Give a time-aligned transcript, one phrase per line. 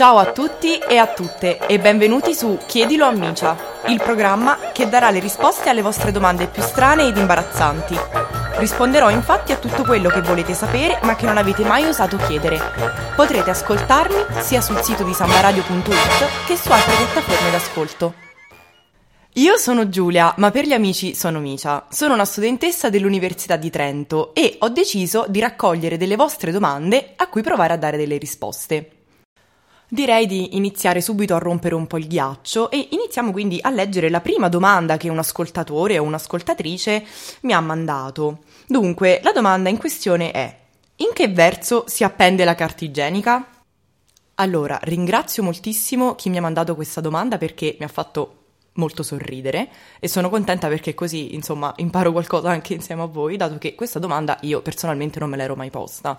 [0.00, 3.54] Ciao a tutti e a tutte e benvenuti su Chiedilo a Micia,
[3.88, 7.98] il programma che darà le risposte alle vostre domande più strane ed imbarazzanti.
[8.56, 12.58] Risponderò infatti a tutto quello che volete sapere ma che non avete mai osato chiedere.
[13.14, 18.14] Potrete ascoltarmi sia sul sito di sambaradio.it che su altre piattaforme d'ascolto.
[19.34, 21.88] Io sono Giulia, ma per gli amici sono Micia.
[21.90, 27.28] Sono una studentessa dell'Università di Trento e ho deciso di raccogliere delle vostre domande a
[27.28, 28.94] cui provare a dare delle risposte.
[29.92, 34.08] Direi di iniziare subito a rompere un po' il ghiaccio e iniziamo quindi a leggere
[34.08, 37.04] la prima domanda che un ascoltatore o un'ascoltatrice
[37.40, 38.44] mi ha mandato.
[38.68, 40.56] Dunque, la domanda in questione è:
[40.94, 43.48] in che verso si appende la carta igienica?
[44.36, 48.36] Allora, ringrazio moltissimo chi mi ha mandato questa domanda perché mi ha fatto
[48.74, 49.68] molto sorridere
[49.98, 53.98] e sono contenta perché così, insomma, imparo qualcosa anche insieme a voi, dato che questa
[53.98, 56.16] domanda io personalmente non me l'ero mai posta.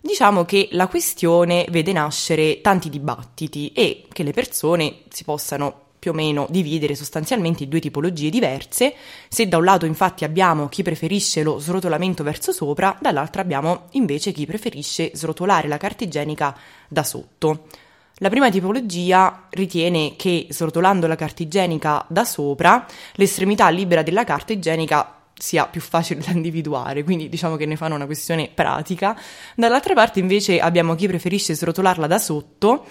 [0.00, 6.12] Diciamo che la questione vede nascere tanti dibattiti e che le persone si possano più
[6.12, 8.94] o meno dividere sostanzialmente in due tipologie diverse.
[9.28, 14.32] Se da un lato infatti abbiamo chi preferisce lo srotolamento verso sopra, dall'altro abbiamo invece
[14.32, 16.56] chi preferisce srotolare la carta igienica
[16.88, 17.66] da sotto.
[18.14, 24.52] La prima tipologia ritiene che srotolando la carta igienica da sopra, l'estremità libera della carta
[24.52, 29.18] igienica sia più facile da individuare, quindi diciamo che ne fanno una questione pratica.
[29.56, 32.86] Dall'altra parte invece abbiamo chi preferisce srotolarla da sotto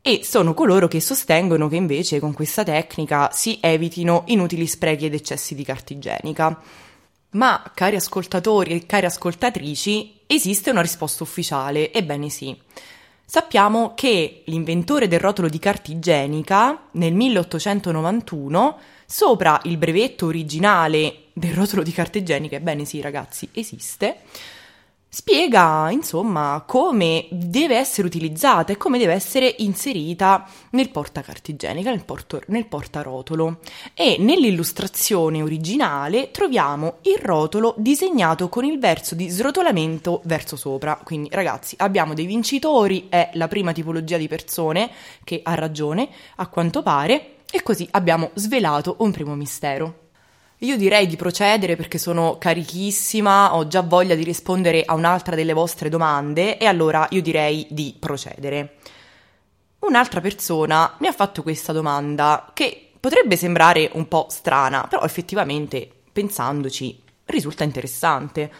[0.00, 5.14] e sono coloro che sostengono che invece con questa tecnica si evitino inutili sprechi ed
[5.14, 6.60] eccessi di carta igienica.
[7.30, 12.54] Ma, cari ascoltatori e cari ascoltatrici, esiste una risposta ufficiale, ebbene sì.
[13.24, 18.78] Sappiamo che l'inventore del rotolo di carta igienica, nel 1891,
[19.12, 24.20] sopra il brevetto originale del rotolo di carta igienica, ebbene sì ragazzi, esiste,
[25.06, 32.06] spiega insomma come deve essere utilizzata e come deve essere inserita nel portacarta igienica, nel,
[32.06, 33.58] porto, nel portarotolo.
[33.92, 40.98] E nell'illustrazione originale troviamo il rotolo disegnato con il verso di srotolamento verso sopra.
[41.04, 44.90] Quindi ragazzi abbiamo dei vincitori, è la prima tipologia di persone
[45.22, 50.08] che ha ragione a quanto pare e così abbiamo svelato un primo mistero.
[50.62, 55.52] Io direi di procedere perché sono carichissima, ho già voglia di rispondere a un'altra delle
[55.52, 58.76] vostre domande e allora io direi di procedere.
[59.80, 65.90] Un'altra persona mi ha fatto questa domanda che potrebbe sembrare un po' strana, però effettivamente,
[66.12, 68.50] pensandoci, risulta interessante.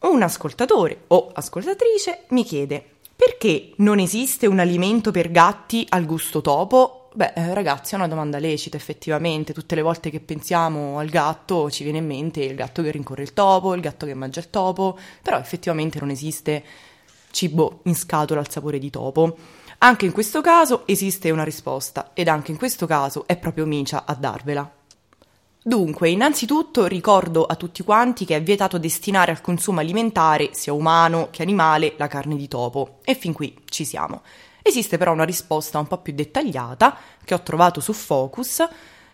[0.00, 2.84] Un ascoltatore o ascoltatrice mi chiede
[3.14, 8.08] perché non esiste un alimento per gatti al gusto topo Beh, eh, ragazzi, è una
[8.08, 9.52] domanda lecita, effettivamente.
[9.52, 13.22] Tutte le volte che pensiamo al gatto ci viene in mente il gatto che rincorre
[13.22, 16.64] il topo, il gatto che mangia il topo, però effettivamente non esiste
[17.30, 19.36] cibo in scatola al sapore di topo.
[19.78, 24.06] Anche in questo caso esiste una risposta ed anche in questo caso è proprio Micia
[24.06, 24.68] a darvela.
[25.62, 31.28] Dunque, innanzitutto ricordo a tutti quanti che è vietato destinare al consumo alimentare, sia umano
[31.30, 32.98] che animale, la carne di topo.
[33.04, 34.22] E fin qui ci siamo.
[34.66, 38.66] Esiste però una risposta un po' più dettagliata che ho trovato su Focus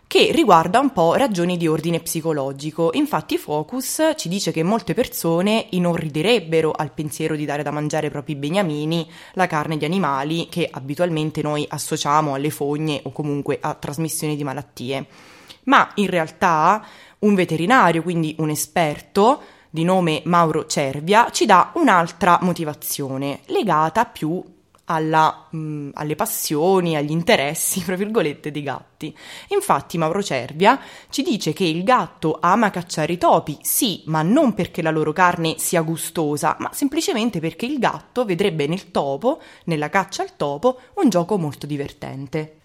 [0.07, 2.91] che riguarda un po' ragioni di ordine psicologico.
[2.93, 8.13] Infatti Focus ci dice che molte persone inorriderebbero al pensiero di dare da mangiare ai
[8.13, 13.75] propri beniamini la carne di animali che abitualmente noi associamo alle fogne o comunque a
[13.75, 15.07] trasmissioni di malattie.
[15.65, 16.87] Ma in realtà
[17.21, 24.43] un veterinario, quindi un esperto, di nome Mauro Cervia, ci dà un'altra motivazione legata più
[24.91, 29.17] alla, mh, mm, alle passioni, agli interessi, fra virgolette, dei gatti.
[29.49, 34.53] Infatti Mauro Cervia ci dice che il gatto ama cacciare i topi, sì, ma non
[34.53, 39.89] perché la loro carne sia gustosa, ma semplicemente perché il gatto vedrebbe nel topo, nella
[39.89, 42.57] caccia al topo, un gioco molto divertente.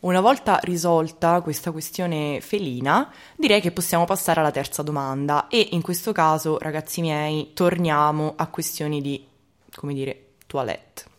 [0.00, 5.82] Una volta risolta questa questione felina, direi che possiamo passare alla terza domanda e in
[5.82, 9.26] questo caso, ragazzi miei, torniamo a questioni di,
[9.74, 11.09] come dire, toilette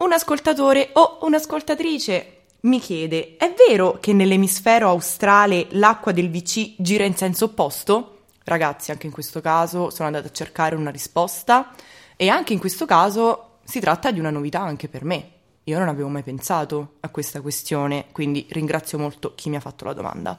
[0.00, 7.04] un ascoltatore o un'ascoltatrice mi chiede: è vero che nell'emisfero australe l'acqua del VC gira
[7.04, 8.22] in senso opposto?
[8.44, 11.74] Ragazzi, anche in questo caso sono andata a cercare una risposta
[12.16, 15.30] e anche in questo caso si tratta di una novità anche per me.
[15.64, 19.84] Io non avevo mai pensato a questa questione, quindi ringrazio molto chi mi ha fatto
[19.84, 20.38] la domanda.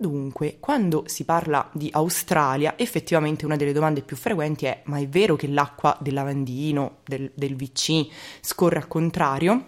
[0.00, 5.06] Dunque, quando si parla di Australia, effettivamente una delle domande più frequenti è: ma è
[5.06, 8.06] vero che l'acqua del lavandino, del, del VC,
[8.40, 9.62] scorre al contrario?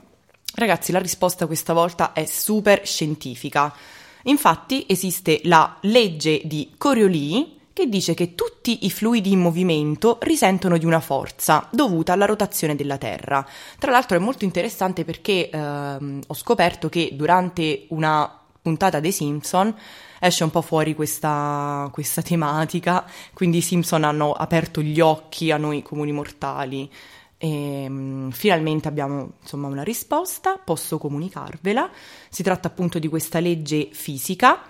[0.55, 3.75] Ragazzi, la risposta questa volta è super scientifica.
[4.23, 10.79] Infatti esiste la legge di Coriolis che dice che tutti i fluidi in movimento risentono
[10.79, 13.47] di una forza dovuta alla rotazione della Terra.
[13.79, 19.75] Tra l'altro è molto interessante perché ehm, ho scoperto che durante una puntata dei Simpson
[20.21, 23.05] esce un po' fuori questa, questa tematica,
[23.35, 26.91] quindi i Simpson hanno aperto gli occhi a noi comuni mortali.
[27.37, 31.91] E, um, finalmente abbiamo insomma una risposta, posso comunicarvela.
[32.29, 34.63] Si tratta appunto di questa legge fisica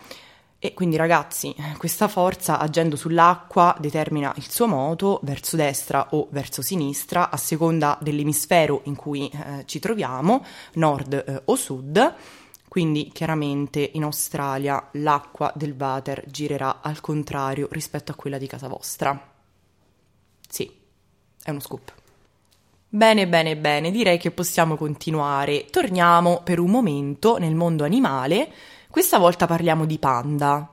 [0.65, 6.63] e quindi ragazzi, questa forza agendo sull'acqua determina il suo moto verso destra o verso
[6.63, 10.45] sinistra a seconda dell'emisfero in cui eh, ci troviamo,
[10.75, 12.15] nord eh, o sud.
[12.73, 18.67] Quindi chiaramente in Australia l'acqua del water girerà al contrario rispetto a quella di casa
[18.67, 19.31] vostra.
[20.49, 20.73] Sì,
[21.43, 21.93] è uno scoop.
[22.89, 25.67] Bene, bene, bene, direi che possiamo continuare.
[25.67, 28.51] Torniamo per un momento nel mondo animale.
[28.89, 30.67] Questa volta parliamo di panda.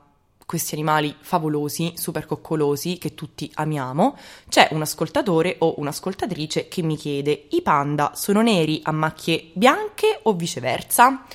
[0.46, 4.16] Questi animali favolosi, super coccolosi, che tutti amiamo.
[4.48, 10.20] C'è un ascoltatore o un'ascoltatrice che mi chiede: i panda sono neri a macchie bianche
[10.22, 11.26] o viceversa?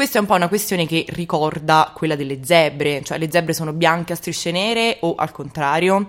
[0.00, 3.74] Questa è un po' una questione che ricorda quella delle zebre, cioè le zebre sono
[3.74, 6.08] bianche a strisce nere o al contrario.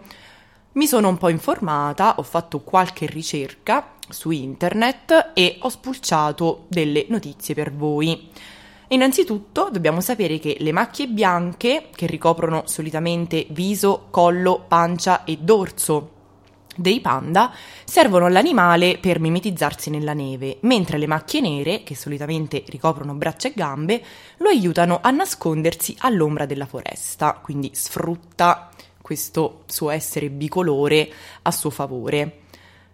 [0.72, 7.06] Mi sono un po' informata, ho fatto qualche ricerca su internet e ho spulciato delle
[7.10, 8.30] notizie per voi.
[8.88, 16.21] Innanzitutto dobbiamo sapere che le macchie bianche, che ricoprono solitamente viso, collo, pancia e dorso
[16.76, 17.54] dei panda
[17.84, 23.54] servono all'animale per mimetizzarsi nella neve, mentre le macchie nere, che solitamente ricoprono braccia e
[23.56, 24.04] gambe,
[24.38, 28.70] lo aiutano a nascondersi all'ombra della foresta, quindi sfrutta
[29.02, 32.41] questo suo essere bicolore a suo favore.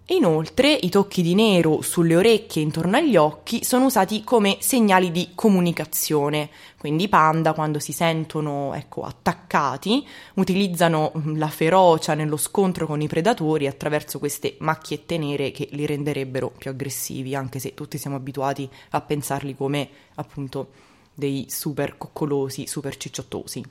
[0.09, 5.11] Inoltre i tocchi di nero sulle orecchie e intorno agli occhi sono usati come segnali
[5.11, 12.37] di comunicazione, quindi i panda quando si sentono ecco, attaccati utilizzano mm, la ferocia nello
[12.37, 17.73] scontro con i predatori attraverso queste macchiette nere che li renderebbero più aggressivi, anche se
[17.73, 20.69] tutti siamo abituati a pensarli come appunto
[21.13, 23.61] dei super coccolosi, super cicciottosi.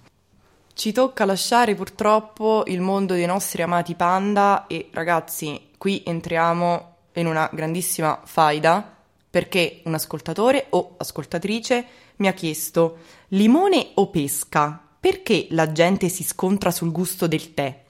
[0.76, 7.26] Ci tocca lasciare purtroppo il mondo dei nostri amati panda e ragazzi, qui entriamo in
[7.26, 8.94] una grandissima faida
[9.28, 11.86] perché un ascoltatore o ascoltatrice
[12.16, 14.82] mi ha chiesto limone o pesca?
[14.98, 17.84] Perché la gente si scontra sul gusto del tè?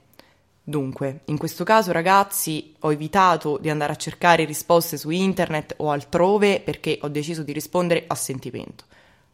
[0.61, 5.91] Dunque, in questo caso ragazzi ho evitato di andare a cercare risposte su internet o
[5.91, 8.83] altrove perché ho deciso di rispondere a sentimento.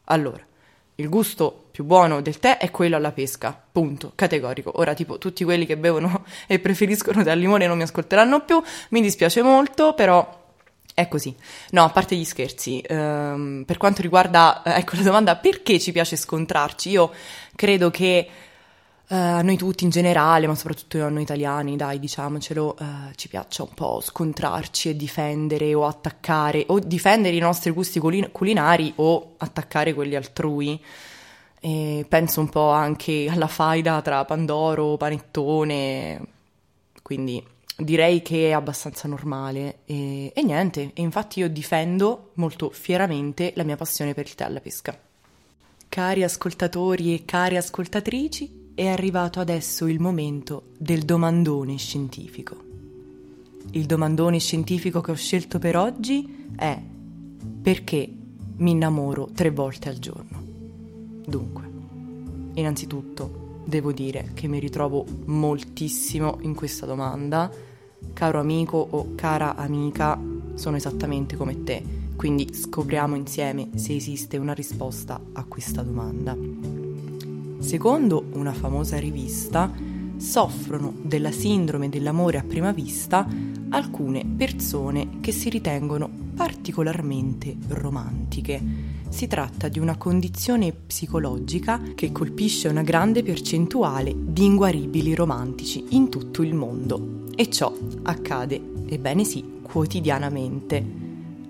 [0.05, 0.45] Allora,
[0.95, 4.71] il gusto più buono del tè è quello alla pesca, punto, categorico.
[4.75, 9.01] Ora, tipo, tutti quelli che bevono e preferiscono dal limone non mi ascolteranno più, mi
[9.01, 10.41] dispiace molto, però
[10.93, 11.35] è così.
[11.71, 15.91] No, a parte gli scherzi, ehm, per quanto riguarda, eh, ecco la domanda, perché ci
[15.91, 16.89] piace scontrarci?
[16.91, 17.11] Io
[17.55, 18.29] credo che
[19.15, 23.61] a noi tutti in generale, ma soprattutto a noi italiani, dai, diciamocelo, uh, ci piaccia
[23.61, 29.35] un po' scontrarci e difendere o attaccare, o difendere i nostri gusti culin- culinari o
[29.37, 30.81] attaccare quelli altrui.
[31.59, 36.21] E penso un po' anche alla faida tra Pandoro, Panettone,
[37.03, 37.41] quindi
[37.77, 39.81] direi che è abbastanza normale.
[39.85, 44.45] E, e niente, e infatti io difendo molto fieramente la mia passione per il tè
[44.45, 44.97] alla pesca.
[45.87, 52.55] Cari ascoltatori e care ascoltatrici, è arrivato adesso il momento del domandone scientifico.
[53.71, 56.81] Il domandone scientifico che ho scelto per oggi è
[57.61, 58.11] perché
[58.57, 60.41] mi innamoro tre volte al giorno.
[61.25, 61.69] Dunque,
[62.55, 67.51] innanzitutto devo dire che mi ritrovo moltissimo in questa domanda.
[68.11, 70.19] Caro amico o cara amica,
[70.55, 71.81] sono esattamente come te,
[72.15, 76.82] quindi scopriamo insieme se esiste una risposta a questa domanda.
[77.63, 79.71] Secondo una famosa rivista,
[80.17, 83.25] soffrono della sindrome dell'amore a prima vista
[83.69, 88.61] alcune persone che si ritengono particolarmente romantiche.
[89.07, 96.09] Si tratta di una condizione psicologica che colpisce una grande percentuale di inguaribili romantici in
[96.09, 97.23] tutto il mondo.
[97.33, 100.85] E ciò accade, ebbene sì, quotidianamente.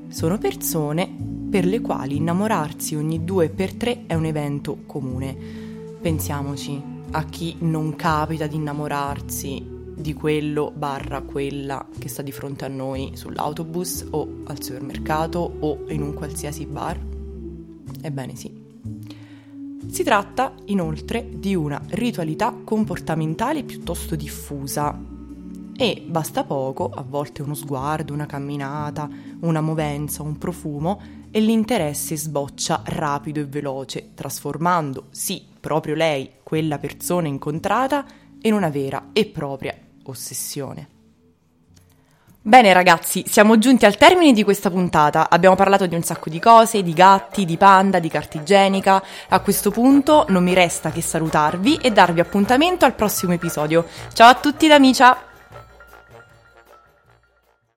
[0.10, 1.10] Sono persone
[1.50, 5.63] per le quali innamorarsi ogni due per tre è un evento comune
[6.04, 12.66] pensiamoci a chi non capita di innamorarsi di quello barra quella che sta di fronte
[12.66, 17.00] a noi sull'autobus o al supermercato o in un qualsiasi bar?
[18.02, 18.52] Ebbene sì.
[19.88, 25.00] Si tratta inoltre di una ritualità comportamentale piuttosto diffusa
[25.74, 31.00] e basta poco, a volte uno sguardo, una camminata, una movenza, un profumo
[31.32, 38.04] e l'interesse sboccia rapido e veloce, trasformando sì proprio lei, quella persona incontrata,
[38.42, 40.90] in una vera e propria ossessione.
[42.42, 45.30] Bene ragazzi, siamo giunti al termine di questa puntata.
[45.30, 49.02] Abbiamo parlato di un sacco di cose, di gatti, di panda, di carta igienica.
[49.30, 53.86] A questo punto non mi resta che salutarvi e darvi appuntamento al prossimo episodio.
[54.12, 55.33] Ciao a tutti da Micia!